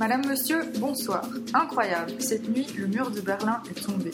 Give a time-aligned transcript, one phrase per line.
[0.00, 1.28] Madame, Monsieur, bonsoir.
[1.52, 4.10] Incroyable, cette nuit, le mur de Berlin est tombé.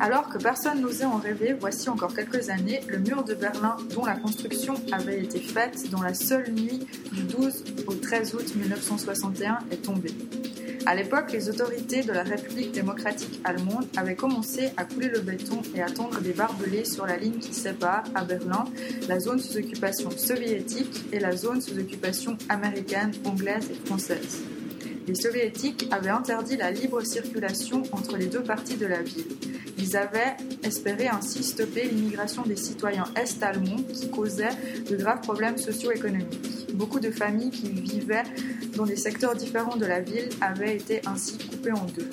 [0.00, 4.04] Alors que personne n'osait en rêver, voici encore quelques années, le mur de Berlin, dont
[4.04, 9.60] la construction avait été faite dans la seule nuit du 12 au 13 août 1961,
[9.70, 10.10] est tombé.
[10.86, 15.60] À l'époque, les autorités de la République démocratique allemande avaient commencé à couler le béton
[15.74, 18.64] et à tendre des barbelés sur la ligne qui sépare, à Berlin,
[19.08, 24.44] la zone sous occupation soviétique et la zone sous occupation américaine, anglaise et française
[25.06, 29.26] les soviétiques avaient interdit la libre circulation entre les deux parties de la ville.
[29.78, 34.56] Ils avaient espéré ainsi stopper l'immigration des citoyens est-allemands qui causait
[34.90, 36.55] de graves problèmes socio-économiques.
[36.76, 38.24] Beaucoup de familles qui vivaient
[38.76, 42.10] dans des secteurs différents de la ville avaient été ainsi coupées en deux.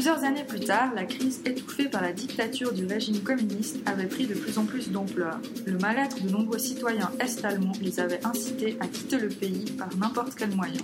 [0.00, 4.26] Plusieurs années plus tard, la crise étouffée par la dictature du régime communiste avait pris
[4.26, 5.38] de plus en plus d'ampleur.
[5.66, 10.36] Le mal-être de nombreux citoyens est-allemands les avait incités à quitter le pays par n'importe
[10.38, 10.80] quel moyen.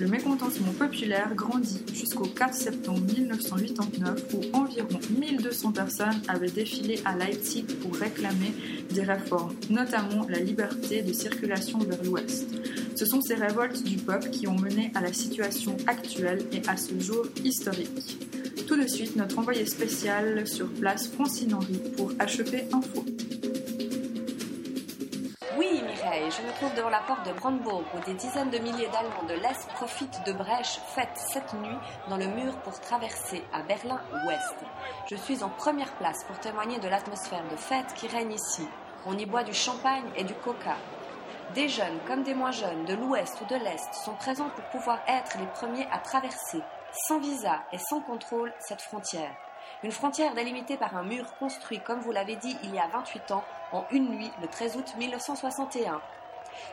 [0.00, 7.16] Le mécontentement populaire grandit jusqu'au 4 septembre 1989 où environ 1200 personnes avaient défilé à
[7.16, 8.52] Leipzig pour réclamer
[8.90, 12.48] des réformes, notamment la liberté de circulation vers l'ouest.
[12.96, 16.76] Ce sont ces révoltes du peuple qui ont mené à la situation actuelle et à
[16.76, 18.18] ce jour historique.
[18.68, 23.04] Tout de suite, notre envoyé spécial sur place, Francine Henry, pour HEP Info.
[25.58, 28.88] Oui, Mireille, je me trouve devant la porte de Brandebourg où des dizaines de milliers
[28.92, 31.76] d'Allemands de l'Est profitent de brèches faites cette nuit
[32.08, 34.54] dans le mur pour traverser à Berlin-Ouest.
[35.10, 38.66] Je suis en première place pour témoigner de l'atmosphère de fête qui règne ici.
[39.04, 40.76] On y boit du champagne et du coca.
[41.52, 44.98] Des jeunes comme des moins jeunes, de l'ouest ou de l'est, sont présents pour pouvoir
[45.06, 46.60] être les premiers à traverser,
[47.06, 49.34] sans visa et sans contrôle, cette frontière.
[49.82, 53.30] Une frontière délimitée par un mur construit, comme vous l'avez dit, il y a 28
[53.32, 56.00] ans, en une nuit, le 13 août 1961.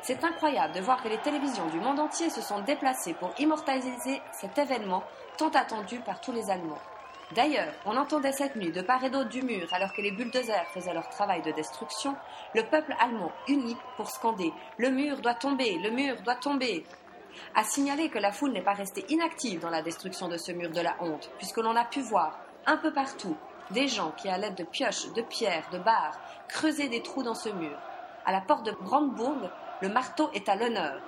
[0.01, 4.21] C'est incroyable de voir que les télévisions du monde entier se sont déplacées pour immortaliser
[4.31, 5.03] cet événement
[5.37, 6.81] tant attendu par tous les Allemands.
[7.35, 10.67] D'ailleurs, on entendait cette nuit de part et d'autre du mur, alors que les bulldozers
[10.73, 12.15] faisaient leur travail de destruction,
[12.53, 16.85] le peuple allemand uni pour scander Le mur doit tomber, le mur doit tomber.
[17.55, 20.71] À signaler que la foule n'est pas restée inactive dans la destruction de ce mur
[20.71, 23.37] de la honte, puisque l'on a pu voir, un peu partout,
[23.71, 26.19] des gens qui, à l'aide de pioches, de pierres, de barres,
[26.49, 27.77] creusaient des trous dans ce mur.
[28.25, 29.49] À la porte de Brandebourg,
[29.81, 31.01] le marteau est à l'honneur.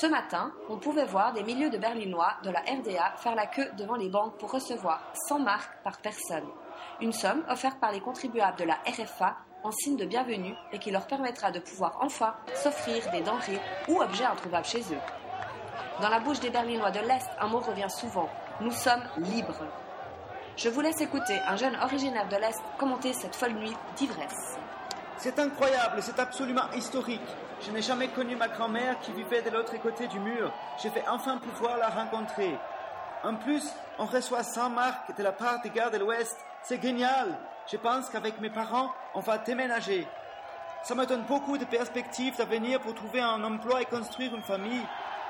[0.00, 3.70] Ce matin, on pouvait voir des milliers de Berlinois de la RDA faire la queue
[3.78, 6.48] devant les banques pour recevoir 100 marques par personne.
[7.00, 10.90] Une somme offerte par les contribuables de la RFA en signe de bienvenue et qui
[10.90, 15.00] leur permettra de pouvoir enfin s'offrir des denrées ou objets introuvables chez eux.
[16.02, 18.28] Dans la bouche des Berlinois de l'Est, un mot revient souvent.
[18.60, 19.64] Nous sommes libres.
[20.56, 24.53] Je vous laisse écouter un jeune originaire de l'Est commenter cette folle nuit d'ivresse.
[25.24, 27.34] C'est incroyable, c'est absolument historique.
[27.62, 30.52] Je n'ai jamais connu ma grand-mère qui vivait de l'autre côté du mur.
[30.82, 32.54] Je vais enfin pouvoir la rencontrer.
[33.22, 33.64] En plus,
[33.98, 36.36] on reçoit 100 marques de la part des gars de l'Ouest.
[36.62, 37.38] C'est génial.
[37.72, 40.06] Je pense qu'avec mes parents, on va déménager.
[40.82, 44.84] Ça me donne beaucoup de perspectives d'avenir pour trouver un emploi et construire une famille.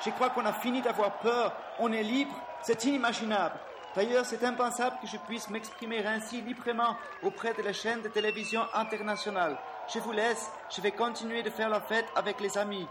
[0.04, 1.52] Je crois qu'on a fini d'avoir peur.
[1.78, 2.34] On est libre.
[2.62, 3.60] C'est inimaginable.
[3.94, 8.62] D'ailleurs, c'est impensable que je puisse m'exprimer ainsi librement auprès de la chaîne de télévision
[8.74, 9.56] internationale.
[9.92, 12.86] Je vous laisse, je vais continuer de faire la fête avec les amis.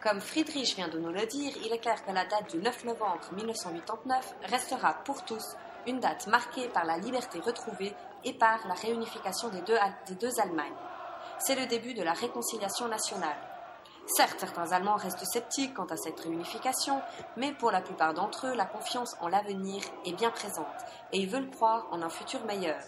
[0.00, 2.84] Comme Friedrich vient de nous le dire, il est clair que la date du 9
[2.84, 5.56] novembre 1989 restera pour tous
[5.86, 10.40] une date marquée par la liberté retrouvée et par la réunification des deux, des deux
[10.40, 10.76] Allemagnes.
[11.38, 13.36] C'est le début de la réconciliation nationale.
[14.06, 17.00] Certes, certains Allemands restent sceptiques quant à cette réunification,
[17.36, 20.66] mais pour la plupart d'entre eux, la confiance en l'avenir est bien présente
[21.12, 22.80] et ils veulent croire en un futur meilleur.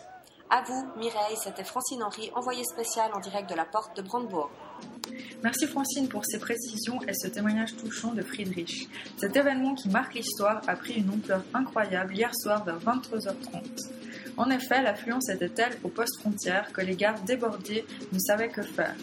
[0.50, 4.50] À vous, Mireille, c'était Francine Henry, envoyée spéciale en direct de la porte de Brandebourg.
[5.42, 8.88] Merci Francine pour ces précisions et ce témoignage touchant de Friedrich.
[9.16, 13.90] Cet événement qui marque l'histoire a pris une ampleur incroyable hier soir vers 23h30.
[14.36, 18.62] En effet, l'affluence était telle aux postes frontières que les gardes débordés ne savaient que
[18.62, 18.94] faire.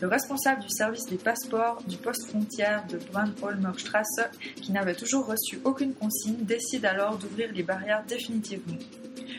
[0.00, 4.20] Le responsable du service des passeports du poste frontière de Brandholmer-Strasse,
[4.60, 8.76] qui n'avait toujours reçu aucune consigne, décide alors d'ouvrir les barrières définitivement.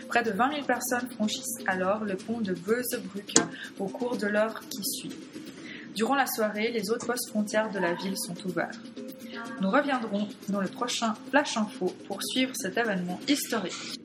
[0.08, 3.36] Près de 20 000 personnes franchissent alors le pont de Bösebrücke
[3.78, 5.16] au cours de l'heure qui suit.
[5.96, 8.80] Durant la soirée, les autres postes frontières de la ville sont ouverts.
[9.62, 14.00] Nous reviendrons dans le prochain Flash Info pour suivre cet événement historique.